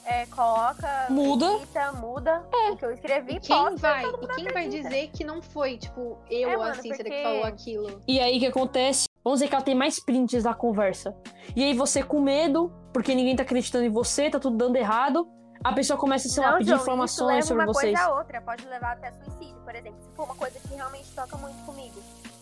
é, 0.05 0.25
coloca, 0.27 1.07
Muda. 1.09 1.51
edita, 1.55 1.91
muda 1.93 2.41
o 2.71 2.77
que 2.77 2.85
eu 2.85 2.91
escrevi, 2.91 3.33
E 3.35 3.39
quem 3.41 3.55
posta, 3.57 3.75
vai, 3.77 4.05
e 4.05 4.27
quem 4.35 4.45
vai 4.53 4.69
dizer 4.69 5.09
que 5.09 5.23
não 5.23 5.41
foi, 5.41 5.77
tipo, 5.77 6.17
eu, 6.29 6.49
É, 6.51 6.55
mano, 6.57 6.71
assim, 6.71 6.93
será 6.93 7.03
que 7.03 7.03
porque- 7.09 7.23
falou 7.23 7.43
aquilo? 7.43 8.01
E 8.07 8.19
aí 8.19 8.37
o 8.37 8.39
que 8.39 8.45
acontece? 8.45 9.07
Vamos 9.23 9.39
dizer 9.39 9.49
que 9.49 9.55
ela 9.55 9.63
tem 9.65 9.75
mais 9.75 9.99
prints 9.99 10.43
da 10.43 10.53
conversa. 10.53 11.13
E 11.55 11.61
aí 11.63 11.73
você 11.73 12.01
com 12.01 12.21
medo, 12.21 12.71
porque 12.93 13.13
ninguém 13.13 13.35
tá 13.35 13.43
acreditando 13.43 13.83
em 13.83 13.89
você, 13.89 14.29
tá 14.29 14.39
tudo 14.39 14.55
dando 14.55 14.77
errado. 14.77 15.27
A 15.63 15.73
pessoa 15.73 15.97
começa, 15.99 16.29
sei 16.29 16.43
lá, 16.43 16.51
a 16.51 16.57
pedir 16.57 16.69
João, 16.69 16.81
informações 16.81 17.11
isso 17.11 17.25
leva 17.25 17.41
sobre 17.41 17.63
uma 17.63 17.73
vocês. 17.73 17.93
coisa 17.99 18.11
a 18.11 18.17
outra, 18.17 18.41
pode 18.41 18.65
levar 18.67 18.93
até 18.93 19.11
suicídio, 19.11 19.55
por 19.63 19.75
exemplo. 19.75 19.99
Se 20.01 20.09
for 20.15 20.23
uma 20.25 20.35
coisa 20.35 20.59
que 20.59 20.73
realmente 20.75 21.11
toca 21.15 21.37
muito 21.37 21.65
comigo 21.65 21.99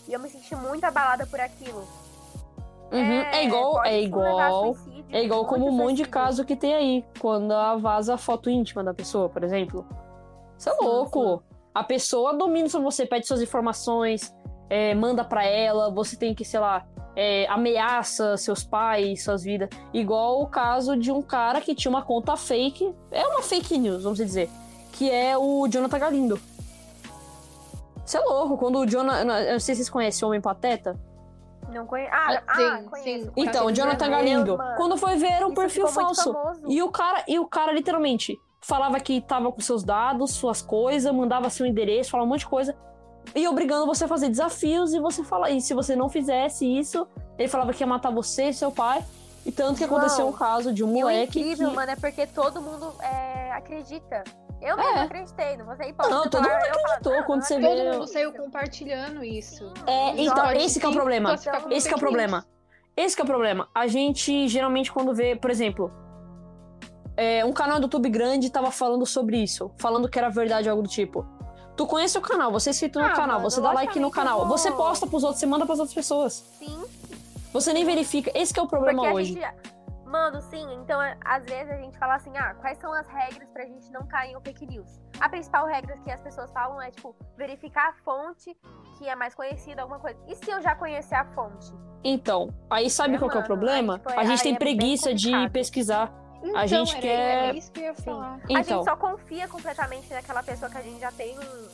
e 0.07 0.13
eu 0.13 0.19
me 0.19 0.29
senti 0.29 0.55
muito 0.55 0.84
abalada 0.84 1.25
por 1.25 1.39
aquilo. 1.39 1.88
Uhum, 2.91 3.00
É, 3.01 3.43
igual, 3.43 3.84
é 3.84 3.89
sim 3.89 3.95
levar 3.95 3.95
a 3.95 4.01
igual. 4.03 4.75
suicídio, 4.75 5.05
É 5.12 5.24
igual 5.24 5.45
como 5.45 5.67
um 5.67 5.72
monte 5.72 5.98
de 5.98 6.05
caso 6.05 6.45
que 6.45 6.55
tem 6.55 6.75
aí, 6.75 7.05
quando 7.19 7.51
ela 7.51 7.75
vaza 7.77 8.13
a 8.13 8.17
foto 8.17 8.50
íntima 8.50 8.84
da 8.84 8.93
pessoa, 8.93 9.27
por 9.27 9.43
exemplo. 9.43 9.86
Isso 10.57 10.69
é 10.69 10.74
Sim, 10.74 10.86
louco. 10.86 11.43
A 11.74 11.84
pessoa 11.84 12.34
domina 12.38 12.69
sobre 12.69 12.86
você, 12.86 13.05
pede 13.05 13.27
suas 13.27 13.41
informações, 13.41 14.34
é, 14.69 14.93
manda 14.95 15.25
pra 15.25 15.43
ela, 15.45 15.91
você 15.91 16.15
tem 16.15 16.34
que, 16.34 16.45
sei 16.45 16.60
lá, 16.60 16.86
é, 17.15 17.48
ameaça 17.48 18.36
seus 18.38 18.63
pais, 18.63 19.24
suas 19.24 19.43
vidas. 19.43 19.69
Igual 19.93 20.41
o 20.41 20.48
caso 20.48 20.95
de 20.98 21.12
um 21.12 21.22
cara 21.22 21.62
que 21.62 21.74
tinha 21.74 21.89
uma 21.89 22.01
conta 22.01 22.36
fake. 22.36 22.93
É 23.12 23.25
uma 23.27 23.41
fake 23.41 23.77
news, 23.77 24.03
vamos 24.03 24.17
dizer. 24.17 24.50
Que 24.91 25.10
é 25.10 25.38
o 25.38 25.67
Jonathan 25.67 26.00
Galindo. 26.00 26.39
Você 28.05 28.17
é 28.17 28.22
louco, 28.22 28.57
quando 28.57 28.79
o 28.79 28.86
Jonathan. 28.86 29.39
Eu 29.39 29.53
não 29.53 29.60
sei 29.60 29.75
se 29.75 29.79
vocês 29.79 29.89
conhecem 29.89 30.25
o 30.25 30.29
Homem 30.29 30.41
Pateta. 30.41 31.00
Não 31.69 31.86
conheço. 31.86 32.12
Ah, 32.13 32.41
Ah, 32.48 32.55
sim, 32.55 32.63
ah, 32.63 32.77
sim. 32.77 32.86
conheço. 32.86 33.31
Então, 33.36 33.65
Tá 33.67 33.72
Jonathan 33.74 34.07
Meu 34.07 34.17
Galindo. 34.17 34.43
Deus, 34.45 34.57
mano. 34.57 34.77
Quando 34.77 34.98
foi 34.98 35.15
ver, 35.17 35.43
um 35.43 35.48
Isso 35.48 35.55
perfil 35.55 35.88
falso. 35.88 36.36
E 36.67 36.81
o 36.84 36.89
cara, 36.91 37.24
e 37.27 37.39
o 37.39 37.48
cara 37.48 37.72
literalmente 37.72 38.38
falava 38.62 39.00
que 39.00 39.22
tava 39.22 39.51
com 39.51 39.60
seus 39.60 39.84
dados, 39.84 40.31
suas 40.31 40.62
coisas, 40.62 41.12
mandava 41.13 41.50
seu 41.50 41.65
endereço, 41.65 42.12
falava 42.12 42.27
um 42.27 42.29
monte 42.29 42.41
de 42.41 42.48
coisa. 42.48 42.75
E 43.34 43.48
obrigando 43.48 43.86
você 43.86 44.05
a 44.05 44.08
fazer 44.08 44.29
desafios 44.29 44.94
e 44.94 45.00
você 45.00 45.24
fala, 45.24 45.50
e 45.50 45.60
se 45.62 45.74
você 45.74 45.96
não 45.96 46.10
fizesse 46.10 46.65
isso, 46.65 47.08
ele 47.38 47.48
falava 47.48 47.74
que 47.74 47.82
ia 47.84 47.88
matar 47.88 48.12
você 48.12 48.50
e 48.50 48.53
seu 48.53 48.72
pai. 48.72 49.03
E 49.46 49.51
tanto 49.51 49.77
que 49.77 49.86
João, 49.86 49.98
aconteceu 49.98 50.27
um 50.27 50.32
caso 50.32 50.74
de 50.74 50.84
um 50.84 50.89
o 50.89 50.94
moleque 50.94 51.39
incrível, 51.39 51.70
que... 51.70 51.75
mano, 51.75 51.91
é 51.91 51.96
porque 51.96 52.25
todo 52.25 52.62
mundo 52.62 52.94
é, 53.01 53.51
acredita. 53.51 54.24
Eu 54.62 54.75
mesmo 54.77 54.91
É. 54.98 55.01
acreditei, 55.01 55.58
não 55.58 55.65
vou 55.65 55.75
ser 55.75 55.89
hipócrita. 55.89 56.15
Não, 56.17 56.24
todo 56.29 56.41
mundo 56.41 56.51
eu 56.51 56.60
falo, 56.74 56.75
acreditou 56.86 57.13
não, 57.13 57.24
quando 57.24 57.39
não 57.41 57.48
você 57.48 57.53
acredito 57.55 57.75
vê- 57.77 57.86
Todo 57.89 58.00
mundo 58.00 58.08
saiu 58.08 58.34
compartilhando 58.34 59.24
isso. 59.24 59.72
É, 59.86 60.22
então, 60.22 60.51
esse 60.53 60.79
que 60.79 60.86
é 60.86 60.89
o 60.89 60.94
problema. 60.94 61.29
classificar 61.29 61.62
como 61.62 61.74
Esse 61.74 61.88
que 61.88 61.94
é 61.94 61.98
o 61.98 62.00
problema. 62.00 62.46
Esse 62.98 63.15
que 63.15 63.22
é 63.22 63.24
o 63.24 63.27
problema. 63.27 63.67
A 63.75 63.86
gente, 63.86 64.48
geralmente, 64.48 64.91
quando 64.91 65.13
vê, 65.13 65.36
por 65.36 65.51
exemplo, 65.51 65.91
é, 67.15 67.46
um 67.46 67.53
canal 67.53 67.77
do 67.79 67.84
YouTube 67.84 68.10
grande 68.10 68.50
tava 68.50 68.72
falando 68.72 69.05
sobre 69.05 69.38
isso, 69.38 69.72
falando 69.77 70.10
que 70.10 70.17
era 70.17 70.29
verdade, 70.29 70.67
algo 70.70 70.82
do 70.82 70.89
tipo. 70.89 71.25
Tu 71.75 71.86
conhece 71.86 72.17
o 72.17 72.22
canal, 72.22 72.51
você 72.51 72.70
é 72.70 72.72
inscrito 72.72 73.00
no 73.00 73.05
Ah, 73.05 73.10
canal, 73.12 73.38
mano, 73.39 73.50
você 73.51 73.60
dá 73.60 73.72
like 73.74 74.00
no 74.00 74.10
canal, 74.10 74.48
você 74.48 74.72
posta 74.72 75.05
pros 75.05 75.24
outros, 75.24 75.39
você 75.39 75.46
manda 75.46 75.65
pras 75.65 75.79
outras 75.79 75.94
pessoas. 75.94 76.34
Sim, 76.58 76.84
Você 77.51 77.72
nem 77.74 77.86
verifica. 77.86 78.32
Esse 78.38 78.53
que 78.53 78.60
é 78.60 78.63
o 78.63 78.67
problema 78.67 79.01
porque 79.01 79.15
hoje. 79.15 79.34
gente. 79.34 79.75
Mano, 80.05 80.41
sim, 80.44 80.65
então 80.82 81.01
é, 81.01 81.17
às 81.25 81.44
vezes 81.44 81.70
a 81.74 81.77
gente 81.77 81.98
fala 81.98 82.15
assim, 82.15 82.32
ah, 82.38 82.53
quais 82.62 82.77
são 82.77 82.94
as 82.94 83.05
regras 83.08 83.50
pra 83.51 83.65
gente 83.65 83.91
não 83.91 84.05
cair 84.08 84.32
em 84.34 84.41
fake 84.41 84.65
news? 84.65 84.88
A 85.20 85.27
principal 85.27 85.65
regra 85.65 85.98
que 85.98 86.12
as 86.12 86.22
pessoas 86.22 86.50
falam 86.51 86.82
é, 86.82 86.91
tipo, 86.91 87.13
verificar 87.38 87.89
a 87.89 87.94
fonte 88.03 88.55
que 88.98 89.10
é 89.10 89.15
mais 89.15 89.36
conhecida, 89.36 89.82
alguma 89.82 90.00
coisa. 90.00 90.17
E 90.27 90.36
se 90.36 90.50
eu 90.50 90.62
já 90.62 90.74
conhecer 90.75 91.15
a 91.15 91.25
fonte? 91.34 91.74
Então, 92.03 92.53
aí 92.70 92.89
sabe 92.89 93.15
É, 93.15 93.17
qual 93.17 93.29
que 93.29 93.36
é 93.36 93.39
o 93.39 93.44
mano, 93.44 93.48
problema? 93.53 93.94
aí, 93.96 94.00
tipo, 94.00 94.20
a 94.20 94.24
gente 94.24 94.38
aí 94.39 94.44
tem 94.44 94.53
é 94.55 94.58
preguiça 94.58 95.13
de 95.13 95.32
pesquisar. 95.50 96.13
Então, 96.43 96.67
gente 96.67 96.91
era, 96.93 97.01
quer- 97.01 97.19
era 97.47 97.57
isso 97.57 97.71
que 97.71 97.79
eu 97.79 97.83
ia 97.85 97.93
falar. 97.95 98.35
A 98.35 98.39
Então, 98.59 98.63
gente 98.77 98.83
só 98.85 98.95
confia 98.95 99.47
completamente 99.47 100.13
naquela 100.13 100.43
pessoa 100.43 100.69
que 100.69 100.77
a 100.77 100.81
gente 100.81 100.99
já 100.99 101.11
tem 101.11 101.37
um- 101.37 101.67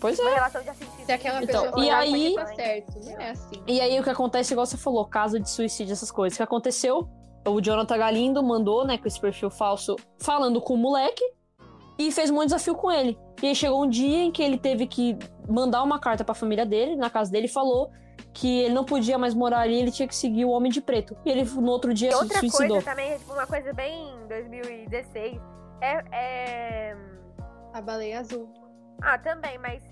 pois 0.00 0.18
uma 0.18 0.30
é. 0.30 0.34
relação 0.34 0.62
de 0.62 0.68
assistência. 0.70 1.04
Se 1.06 1.12
aquela 1.12 1.42
Então, 1.42 1.62
pessoa 1.64 1.84
e 1.84 1.90
aí- 1.90 2.34
tá 2.34 2.46
certo. 2.46 2.98
Não 3.04 3.20
é 3.20 3.30
assim. 3.30 3.62
E 3.66 3.80
aí 3.80 3.98
o 4.00 4.02
que 4.02 4.10
acontece, 4.10 4.52
igual 4.54 4.66
você 4.66 4.76
falou, 4.76 5.04
caso 5.06 5.38
de 5.38 5.48
suicídio, 5.48 5.92
essas 5.92 6.10
coisas. 6.10 6.36
O 6.36 6.38
que 6.38 6.42
aconteceu? 6.42 7.08
O 7.46 7.60
Jonathan 7.60 7.98
Galindo 7.98 8.42
mandou, 8.42 8.84
né, 8.86 8.98
com 8.98 9.06
esse 9.08 9.20
perfil 9.20 9.50
falso, 9.50 9.96
falando 10.18 10.60
com 10.60 10.74
o 10.74 10.76
moleque 10.78 11.24
e 11.98 12.10
fez 12.12 12.30
um 12.30 12.34
monte 12.34 12.42
de 12.44 12.54
desafio 12.54 12.74
com 12.74 12.90
ele. 12.90 13.18
E 13.42 13.48
aí 13.48 13.54
chegou 13.54 13.82
um 13.84 13.88
dia 13.88 14.18
em 14.24 14.30
que 14.30 14.42
ele 14.42 14.56
teve 14.58 14.86
que 14.86 15.16
mandar 15.48 15.82
uma 15.82 15.98
carta 15.98 16.22
pra 16.24 16.34
família 16.34 16.64
dele, 16.64 16.94
na 16.96 17.10
casa 17.10 17.30
dele, 17.32 17.46
e 17.46 17.48
falou 17.48 17.90
que 18.32 18.60
ele 18.62 18.74
não 18.74 18.84
podia 18.84 19.18
mais 19.18 19.34
morar 19.34 19.60
ali, 19.60 19.74
ele 19.78 19.90
tinha 19.90 20.08
que 20.08 20.14
seguir 20.16 20.44
o 20.44 20.50
Homem 20.50 20.70
de 20.72 20.80
Preto. 20.80 21.16
E 21.24 21.30
ele, 21.30 21.44
no 21.44 21.70
outro 21.70 21.92
dia, 21.92 22.08
E 22.08 22.12
se 22.12 22.16
outra 22.18 22.38
suicidou. 22.38 22.68
coisa 22.68 22.84
também, 22.90 23.18
tipo, 23.18 23.32
uma 23.32 23.46
coisa 23.46 23.72
bem 23.72 24.14
2016, 24.28 25.40
é, 25.80 26.04
é... 26.12 26.96
A 27.74 27.80
baleia 27.80 28.20
azul. 28.20 28.48
Ah, 29.02 29.18
também, 29.18 29.58
mas 29.58 29.82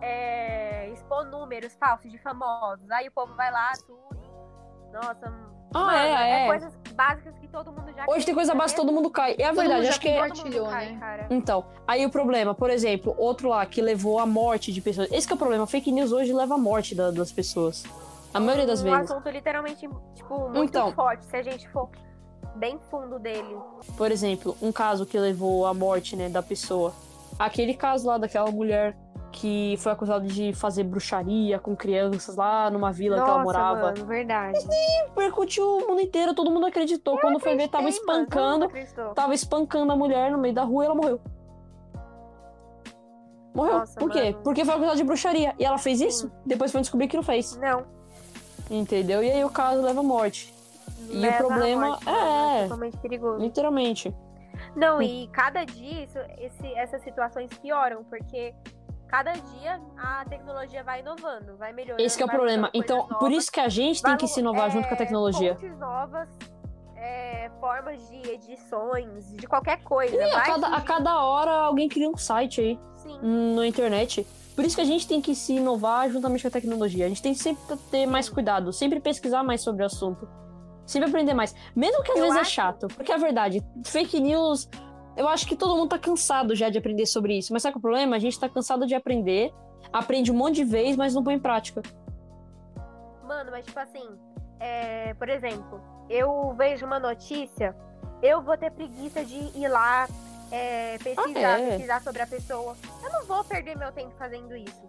é, 0.00 0.88
expor 0.90 1.24
números 1.26 1.74
falsos 1.78 2.10
de 2.10 2.18
famosos. 2.18 2.88
Aí 2.90 3.08
o 3.08 3.12
povo 3.12 3.34
vai 3.34 3.50
lá, 3.50 3.72
tudo. 3.86 3.98
Nossa, 4.92 5.32
Ah, 5.74 5.78
mano, 5.78 5.92
é, 5.98 6.44
é. 6.44 6.46
coisas 6.46 6.78
básicas 6.98 7.32
que 7.38 7.46
todo 7.46 7.70
mundo 7.70 7.92
já 7.96 8.04
Hoje 8.08 8.26
tem 8.26 8.34
coisa 8.34 8.54
básica, 8.56 8.80
todo 8.80 8.86
mesmo. 8.88 9.02
mundo 9.02 9.10
cai. 9.12 9.36
É 9.38 9.44
a 9.44 9.48
Todo 9.50 9.60
verdade, 9.60 9.86
acho 9.88 10.00
que 10.00 10.08
é... 10.08 10.28
Todo 10.28 10.64
cai, 10.66 10.92
né? 10.92 10.98
cara. 10.98 11.26
Então, 11.30 11.64
aí 11.86 12.04
o 12.04 12.10
problema, 12.10 12.54
por 12.56 12.70
exemplo, 12.70 13.14
outro 13.16 13.48
lá 13.48 13.64
que 13.64 13.80
levou 13.80 14.18
à 14.18 14.26
morte 14.26 14.72
de 14.72 14.80
pessoas. 14.80 15.08
Esse 15.12 15.24
que 15.26 15.32
é 15.32 15.36
o 15.36 15.38
problema, 15.38 15.64
fake 15.66 15.92
news 15.92 16.10
hoje 16.10 16.32
leva 16.32 16.56
à 16.56 16.58
morte 16.58 16.94
da- 16.96 17.12
das 17.12 17.30
pessoas. 17.30 17.84
A 18.34 18.40
maioria 18.40 18.66
das 18.66 18.80
um 18.80 18.84
vezes. 18.90 19.10
assunto 19.10 19.28
literalmente, 19.30 19.88
tipo, 20.14 20.48
muito 20.50 20.64
Então. 20.70 20.92
forte, 20.92 21.24
se 21.24 21.36
a 21.36 21.42
gente 21.42 21.68
for 21.70 21.88
bem 22.56 22.78
fundo 22.90 23.18
dele. 23.20 23.56
Por 23.96 24.10
exemplo, 24.10 24.56
um 24.60 24.72
caso 24.72 25.06
que 25.06 25.16
levou 25.18 25.64
à 25.66 25.72
morte, 25.72 26.16
né, 26.16 26.28
da 26.28 26.42
pessoa. 26.42 26.92
Aquele 27.38 27.74
caso 27.74 28.08
lá 28.08 28.18
daquela 28.18 28.50
mulher 28.50 28.96
que 29.40 29.76
foi 29.78 29.92
acusada 29.92 30.26
de 30.26 30.52
fazer 30.52 30.82
bruxaria 30.82 31.58
com 31.60 31.76
crianças 31.76 32.34
lá 32.34 32.68
numa 32.70 32.90
vila 32.90 33.14
que 33.16 33.20
ela 33.22 33.30
Nossa, 33.34 33.44
morava. 33.44 33.80
mano, 33.92 34.04
verdade. 34.04 34.58
Percutiu 35.14 35.64
o 35.64 35.86
mundo 35.88 36.00
inteiro, 36.00 36.34
todo 36.34 36.50
mundo 36.50 36.66
acreditou. 36.66 37.16
Quando 37.18 37.38
foi 37.38 37.54
ver, 37.56 37.68
tava 37.68 37.84
mano, 37.84 37.94
espancando, 37.94 38.64
acreditou. 38.64 39.14
tava 39.14 39.34
espancando 39.34 39.92
a 39.92 39.96
mulher 39.96 40.32
no 40.32 40.38
meio 40.38 40.52
da 40.54 40.64
rua 40.64 40.82
e 40.82 40.86
ela 40.86 40.94
morreu. 40.96 41.20
Morreu. 43.54 43.78
Nossa, 43.78 43.98
Por 43.98 44.10
quê? 44.10 44.30
mano. 44.32 44.42
Porque 44.42 44.64
foi 44.64 44.74
acusada 44.74 44.96
de 44.96 45.04
bruxaria. 45.04 45.54
E 45.58 45.64
ela 45.64 45.78
fez 45.78 46.00
isso? 46.00 46.26
Sim. 46.28 46.32
Depois 46.44 46.72
foi 46.72 46.80
descobrir 46.80 47.06
que 47.08 47.16
não 47.16 47.22
fez. 47.24 47.56
Não. 47.56 47.84
Entendeu? 48.70 49.22
E 49.22 49.30
aí 49.30 49.44
o 49.44 49.50
caso 49.50 49.80
leva 49.82 50.00
à 50.00 50.02
morte. 50.02 50.52
E 51.08 51.16
o 51.16 51.20
leva 51.20 51.36
problema 51.38 51.86
morte, 51.88 52.08
é- 52.08 52.12
mano, 52.12 52.62
totalmente 52.64 52.96
perigoso. 52.98 53.38
Literalmente. 53.40 54.14
Não, 54.76 55.00
e 55.00 55.28
cada 55.28 55.64
dia 55.64 56.04
isso, 56.04 56.18
esse- 56.38 56.74
essas 56.74 57.02
situações 57.02 57.48
pioram, 57.58 58.02
porque 58.04 58.52
cada 59.08 59.32
dia 59.32 59.80
a 59.96 60.24
tecnologia 60.26 60.84
vai 60.84 61.00
inovando, 61.00 61.56
vai 61.56 61.72
melhorando. 61.72 62.02
Esse 62.02 62.16
que 62.16 62.22
é 62.22 62.26
o 62.26 62.28
problema. 62.28 62.70
Então, 62.74 62.98
coisas 62.98 63.18
por 63.18 63.24
novas, 63.30 63.38
isso 63.42 63.52
que 63.52 63.60
a 63.60 63.68
gente 63.68 64.02
tem 64.02 64.16
que 64.16 64.28
se 64.28 64.40
inovar 64.40 64.70
junto 64.70 64.86
com 64.86 64.94
a 64.94 64.96
é, 64.96 64.98
tecnologia. 64.98 65.54
Fontes 65.54 65.78
novas, 65.78 66.28
é, 66.94 67.50
formas 67.58 68.08
de 68.08 68.30
edições, 68.30 69.32
de 69.34 69.46
qualquer 69.46 69.82
coisa. 69.82 70.14
E 70.14 70.32
a 70.32 70.40
cada, 70.42 70.66
a 70.68 70.80
cada 70.80 71.24
hora 71.24 71.50
alguém 71.50 71.88
cria 71.88 72.08
um 72.08 72.16
site 72.16 72.60
aí 72.60 72.78
Sim. 72.96 73.18
hum, 73.22 73.54
na 73.56 73.66
internet. 73.66 74.26
Por 74.54 74.64
isso 74.64 74.74
que 74.76 74.82
a 74.82 74.84
gente 74.84 75.06
tem 75.06 75.20
que 75.22 75.34
se 75.34 75.54
inovar 75.54 76.10
juntamente 76.10 76.42
com 76.42 76.48
a 76.48 76.50
tecnologia. 76.50 77.06
A 77.06 77.08
gente 77.08 77.22
tem 77.22 77.32
que 77.32 77.38
sempre 77.38 77.76
ter 77.90 78.06
mais 78.06 78.28
cuidado, 78.28 78.72
sempre 78.72 79.00
pesquisar 79.00 79.42
mais 79.42 79.60
sobre 79.60 79.82
o 79.84 79.86
assunto. 79.86 80.28
Sempre 80.84 81.08
aprender 81.08 81.32
mais. 81.34 81.54
Mesmo 81.76 82.02
que 82.02 82.10
às 82.10 82.16
Eu 82.18 82.24
vezes 82.24 82.38
é 82.38 82.40
acho- 82.40 82.50
chato. 82.50 82.88
Porque 82.88 83.12
é 83.12 83.18
verdade, 83.18 83.62
fake 83.84 84.20
news. 84.20 84.68
Eu 85.18 85.28
acho 85.28 85.48
que 85.48 85.56
todo 85.56 85.76
mundo 85.76 85.88
tá 85.88 85.98
cansado 85.98 86.54
já 86.54 86.70
de 86.70 86.78
aprender 86.78 87.04
sobre 87.04 87.36
isso. 87.36 87.52
Mas 87.52 87.62
sabe 87.62 87.74
é 87.74 87.78
o 87.78 87.80
problema? 87.80 88.14
A 88.14 88.18
gente 88.20 88.38
tá 88.38 88.48
cansado 88.48 88.86
de 88.86 88.94
aprender, 88.94 89.52
aprende 89.92 90.30
um 90.30 90.34
monte 90.36 90.54
de 90.54 90.64
vez, 90.64 90.96
mas 90.96 91.12
não 91.12 91.24
põe 91.24 91.34
em 91.34 91.40
prática. 91.40 91.82
Mano, 93.24 93.50
mas 93.50 93.66
tipo 93.66 93.80
assim, 93.80 94.08
é, 94.60 95.12
por 95.14 95.28
exemplo, 95.28 95.82
eu 96.08 96.54
vejo 96.54 96.86
uma 96.86 97.00
notícia, 97.00 97.76
eu 98.22 98.40
vou 98.40 98.56
ter 98.56 98.70
preguiça 98.70 99.24
de 99.24 99.34
ir 99.58 99.66
lá 99.66 100.06
é, 100.52 100.96
pesquisar, 100.98 101.54
Ah, 101.56 101.60
é? 101.60 101.70
pesquisar 101.70 102.00
sobre 102.00 102.22
a 102.22 102.26
pessoa. 102.26 102.76
Eu 103.02 103.10
não 103.10 103.24
vou 103.26 103.42
perder 103.42 103.76
meu 103.76 103.90
tempo 103.90 104.14
fazendo 104.16 104.56
isso. 104.56 104.88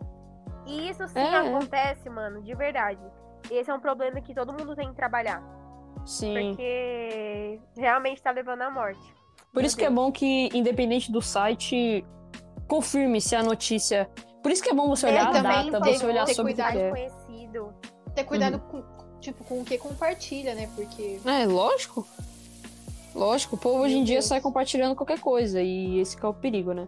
E 0.67 0.89
isso 0.89 1.07
sim 1.07 1.17
é. 1.17 1.38
acontece, 1.38 2.07
mano, 2.07 2.43
de 2.43 2.53
verdade. 2.53 3.01
Esse 3.50 3.71
é 3.71 3.74
um 3.74 3.79
problema 3.79 4.21
que 4.21 4.36
todo 4.36 4.53
mundo 4.53 4.75
tem 4.75 4.89
que 4.89 4.95
trabalhar. 4.95 5.41
Sim. 6.05 6.53
Porque 6.53 7.59
realmente 7.75 8.21
tá 8.21 8.29
levando 8.29 8.62
à 8.62 8.69
morte. 8.69 9.18
Por 9.53 9.62
Meu 9.62 9.65
isso 9.67 9.75
que 9.77 9.84
é 9.84 9.88
Deus. 9.89 9.96
bom 10.00 10.12
que, 10.12 10.50
independente 10.53 11.12
do 11.12 11.22
site, 11.22 12.05
confirme 12.67 13.19
se 13.19 13.36
a 13.36 13.43
notícia. 13.43 14.10
Por 14.43 14.51
isso 14.51 14.62
que 14.63 14.69
é 14.69 14.74
bom 14.74 14.88
você 14.88 15.08
olhar 15.08 15.27
a 15.27 15.31
também 15.31 15.72
data, 15.72 15.81
ter- 15.84 15.98
você 15.98 16.05
olhar 16.05 16.25
ter 16.25 16.34
sobre 16.34 16.53
o 16.53 16.55
que 16.55 16.62
é. 16.62 16.89
conhecido. 16.89 17.74
Ter 18.15 18.24
cuidado 18.24 18.53
Uhum. 18.55 18.84
com, 18.84 19.19
tipo, 19.19 19.43
com 19.43 19.62
o 19.62 19.65
que 19.65 19.77
compartilha, 19.77 20.53
né? 20.55 20.69
Porque 20.75 21.19
É, 21.25 21.46
lógico. 21.46 22.08
Lógico, 23.15 23.55
o 23.55 23.60
povo 23.60 23.84
hoje 23.84 23.98
em 23.98 24.03
dia 24.03 24.22
sai 24.22 24.39
compartilhando 24.39 24.96
qualquer 24.96 25.19
coisa, 25.19 25.62
e 25.62 26.00
esse 26.00 26.15
que 26.15 26.24
é 26.24 26.29
o 26.29 26.34
perigo, 26.34 26.74
né? 26.74 26.88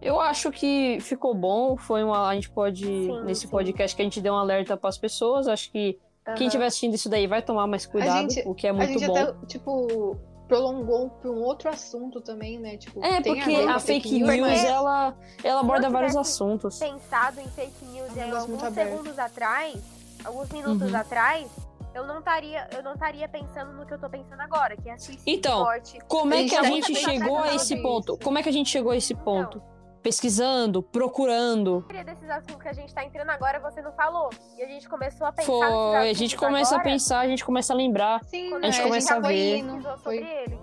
Eu 0.00 0.20
acho 0.20 0.52
que 0.52 0.98
ficou 1.00 1.34
bom, 1.34 1.76
foi 1.76 2.04
uma. 2.04 2.28
A 2.28 2.34
gente 2.34 2.48
pode, 2.50 2.84
Sim, 2.86 3.22
nesse 3.24 3.42
sim. 3.42 3.48
podcast, 3.48 3.96
que 3.96 4.02
a 4.02 4.04
gente 4.04 4.20
deu 4.20 4.34
um 4.34 4.36
alerta 4.36 4.76
pras 4.76 4.96
pessoas. 4.96 5.48
Acho 5.48 5.70
que 5.72 5.98
quem 6.36 6.46
estiver 6.46 6.66
assistindo 6.66 6.94
isso 6.94 7.08
daí 7.08 7.26
vai 7.26 7.42
tomar 7.42 7.66
mais 7.66 7.84
cuidado, 7.86 8.30
gente- 8.30 8.48
o 8.48 8.54
que 8.54 8.66
é 8.68 8.70
a 8.70 8.72
muito 8.72 9.00
bom. 9.04 9.16
até, 9.16 9.46
tipo, 9.46 10.16
prolongou 10.46 11.10
pra 11.10 11.30
um 11.30 11.42
outro 11.42 11.68
assunto 11.68 12.20
também, 12.20 12.58
né? 12.58 12.76
Tipo, 12.76 13.04
É, 13.04 13.20
porque 13.20 13.62
com 13.64 13.68
a 13.70 13.80
fake 13.80 14.12
news, 14.20 14.40
mas- 14.40 14.64
ela, 14.64 15.14
ela 15.42 15.60
aborda 15.60 15.90
vários 15.90 16.12
tivesse 16.12 16.30
assuntos. 16.30 16.78
pensado 16.78 17.40
em 17.40 17.48
fake 17.48 17.84
news 17.86 18.16
É 18.16 18.26
um 18.26 18.36
alguns 18.36 18.74
segundos 18.74 19.18
atrás, 19.18 19.76
alguns 20.24 20.48
minutos 20.50 20.90
Uhum. 20.90 20.96
atrás, 20.96 21.48
eu 21.94 22.06
não 22.06 22.18
estaria, 22.18 22.68
eu 22.76 22.82
não 22.82 22.92
estaria 22.94 23.28
pensando 23.28 23.72
no 23.72 23.86
que 23.86 23.94
eu 23.94 23.98
tô 23.98 24.08
pensando 24.08 24.40
agora, 24.40 24.76
que 24.76 24.88
é 24.88 24.96
suicídio 24.98 25.22
Então, 25.26 25.64
forte. 25.64 25.98
Como 26.06 26.32
é 26.32 26.36
A 26.36 26.40
gente 26.40 26.50
que 26.50 26.56
a 26.56 26.62
gente 26.64 26.92
tá 26.92 27.10
chegou 27.10 27.38
a 27.38 27.54
esse 27.54 27.76
ponto? 27.82 28.18
Como 28.18 28.38
é 28.38 28.42
que 28.42 28.48
a 28.48 28.52
gente 28.52 28.70
chegou 28.70 28.92
a 28.92 28.96
esse 28.96 29.12
Então, 29.14 29.24
ponto? 29.24 29.62
Pesquisando, 30.06 30.84
procurando. 30.84 31.84
maioria 31.88 32.04
desses 32.04 32.30
assuntos 32.30 32.62
que 32.62 32.68
a 32.68 32.72
gente 32.72 32.94
tá 32.94 33.04
entrando 33.04 33.28
agora, 33.28 33.58
você 33.58 33.82
não 33.82 33.90
falou. 33.90 34.30
E 34.56 34.62
a 34.62 34.68
gente 34.68 34.88
começou 34.88 35.26
a 35.26 35.32
pensar 35.32 35.46
Foi, 35.52 35.96
a 35.96 36.12
gente 36.12 36.36
começa 36.36 36.76
a 36.76 36.78
agora, 36.78 36.90
pensar, 36.90 37.18
a 37.18 37.26
gente 37.26 37.44
começa 37.44 37.72
a 37.72 37.76
lembrar. 37.76 38.22
Sim, 38.26 38.54
a 38.54 38.70
gente 38.70 38.82
começa 38.84 39.16
a 39.16 39.20
foi 39.20 39.34
ver. 39.34 39.56
indo, 39.58 39.82
foi 39.82 40.18
sobre 40.18 40.30
ele. 40.30 40.58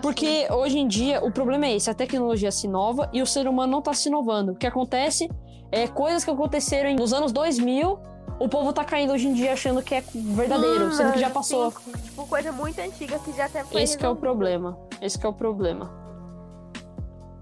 Porque 0.00 0.46
hoje 0.48 0.78
em 0.78 0.86
dia 0.86 1.24
o 1.24 1.32
problema 1.32 1.66
é 1.66 1.74
esse, 1.74 1.90
a 1.90 1.94
tecnologia 1.94 2.52
se 2.52 2.68
inova 2.68 3.10
e 3.12 3.20
o 3.20 3.26
ser 3.26 3.48
humano 3.48 3.72
não 3.72 3.82
tá 3.82 3.92
se 3.92 4.08
inovando. 4.08 4.52
O 4.52 4.54
que 4.54 4.64
acontece 4.68 5.28
é 5.72 5.88
coisas 5.88 6.24
que 6.24 6.30
aconteceram 6.30 6.94
nos 6.94 7.12
anos 7.12 7.32
2000 7.32 7.98
o 8.38 8.48
povo 8.48 8.72
tá 8.72 8.84
caindo 8.84 9.12
hoje 9.12 9.26
em 9.26 9.32
dia 9.32 9.54
achando 9.54 9.82
que 9.82 9.96
é 9.96 10.04
verdadeiro, 10.14 10.92
sendo 10.92 11.12
que 11.12 11.18
já 11.18 11.30
passou. 11.30 11.72
sim, 11.72 11.92
tipo, 11.92 12.26
coisa 12.28 12.52
muito 12.52 12.80
antiga 12.80 13.18
que 13.18 13.32
já 13.32 13.46
até 13.46 13.64
foi 13.64 13.82
Esse 13.82 13.98
que 13.98 14.06
é 14.06 14.08
o 14.08 14.14
problema. 14.14 14.78
Esse 15.00 15.18
que 15.18 15.26
é 15.26 15.28
o 15.28 15.32
problema. 15.32 15.90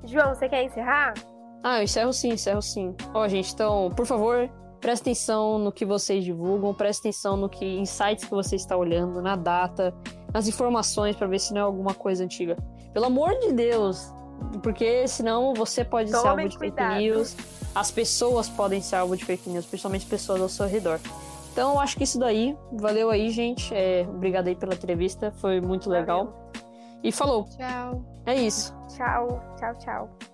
João, 0.04 0.34
você 0.34 0.48
quer 0.48 0.62
encerrar? 0.64 1.14
Ah, 1.62 1.78
eu 1.78 1.84
encerro 1.84 2.12
sim, 2.12 2.30
encerro 2.30 2.62
sim. 2.62 2.94
Ó, 3.14 3.26
gente, 3.28 3.52
então, 3.52 3.90
por 3.96 4.04
favor, 4.06 4.50
presta 4.80 5.04
atenção 5.04 5.58
no 5.58 5.70
que 5.70 5.84
vocês 5.84 6.24
divulgam, 6.24 6.74
presta 6.74 7.08
atenção 7.08 7.36
no 7.36 7.48
que 7.48 7.64
insights 7.78 8.24
que 8.24 8.30
você 8.30 8.56
está 8.56 8.76
olhando, 8.76 9.22
na 9.22 9.36
data, 9.36 9.94
nas 10.32 10.48
informações 10.48 11.14
pra 11.14 11.26
ver 11.26 11.38
se 11.38 11.52
não 11.54 11.60
é 11.60 11.64
alguma 11.64 11.94
coisa 11.94 12.24
antiga. 12.24 12.56
Pelo 12.92 13.06
amor 13.06 13.38
de 13.38 13.52
Deus, 13.52 14.12
porque 14.62 15.06
senão 15.06 15.54
você 15.54 15.84
pode 15.84 16.10
ser 16.10 16.16
Tomem 16.16 16.30
alvo 16.46 16.48
de 16.48 16.58
cuidado. 16.58 16.94
fake 16.94 17.00
news, 17.10 17.36
as 17.74 17.90
pessoas 17.90 18.48
podem 18.48 18.80
ser 18.80 18.96
alvo 18.96 19.16
de 19.16 19.24
fake 19.24 19.48
news, 19.48 19.64
principalmente 19.64 20.04
pessoas 20.06 20.40
ao 20.42 20.48
seu 20.48 20.66
redor. 20.66 20.98
Então, 21.52 21.74
eu 21.74 21.80
acho 21.80 21.96
que 21.96 22.04
isso 22.04 22.18
daí, 22.18 22.56
valeu 22.72 23.10
aí, 23.10 23.30
gente. 23.30 23.72
É, 23.74 24.06
obrigado 24.08 24.48
aí 24.48 24.56
pela 24.56 24.74
entrevista, 24.74 25.30
foi 25.36 25.60
muito 25.60 25.88
legal. 25.88 26.50
E 27.04 27.12
falou, 27.12 27.44
Tchau. 27.56 28.02
é 28.26 28.34
isso. 28.34 28.74
Tchau, 28.96 29.40
tchau, 29.58 29.74
tchau. 29.78 30.31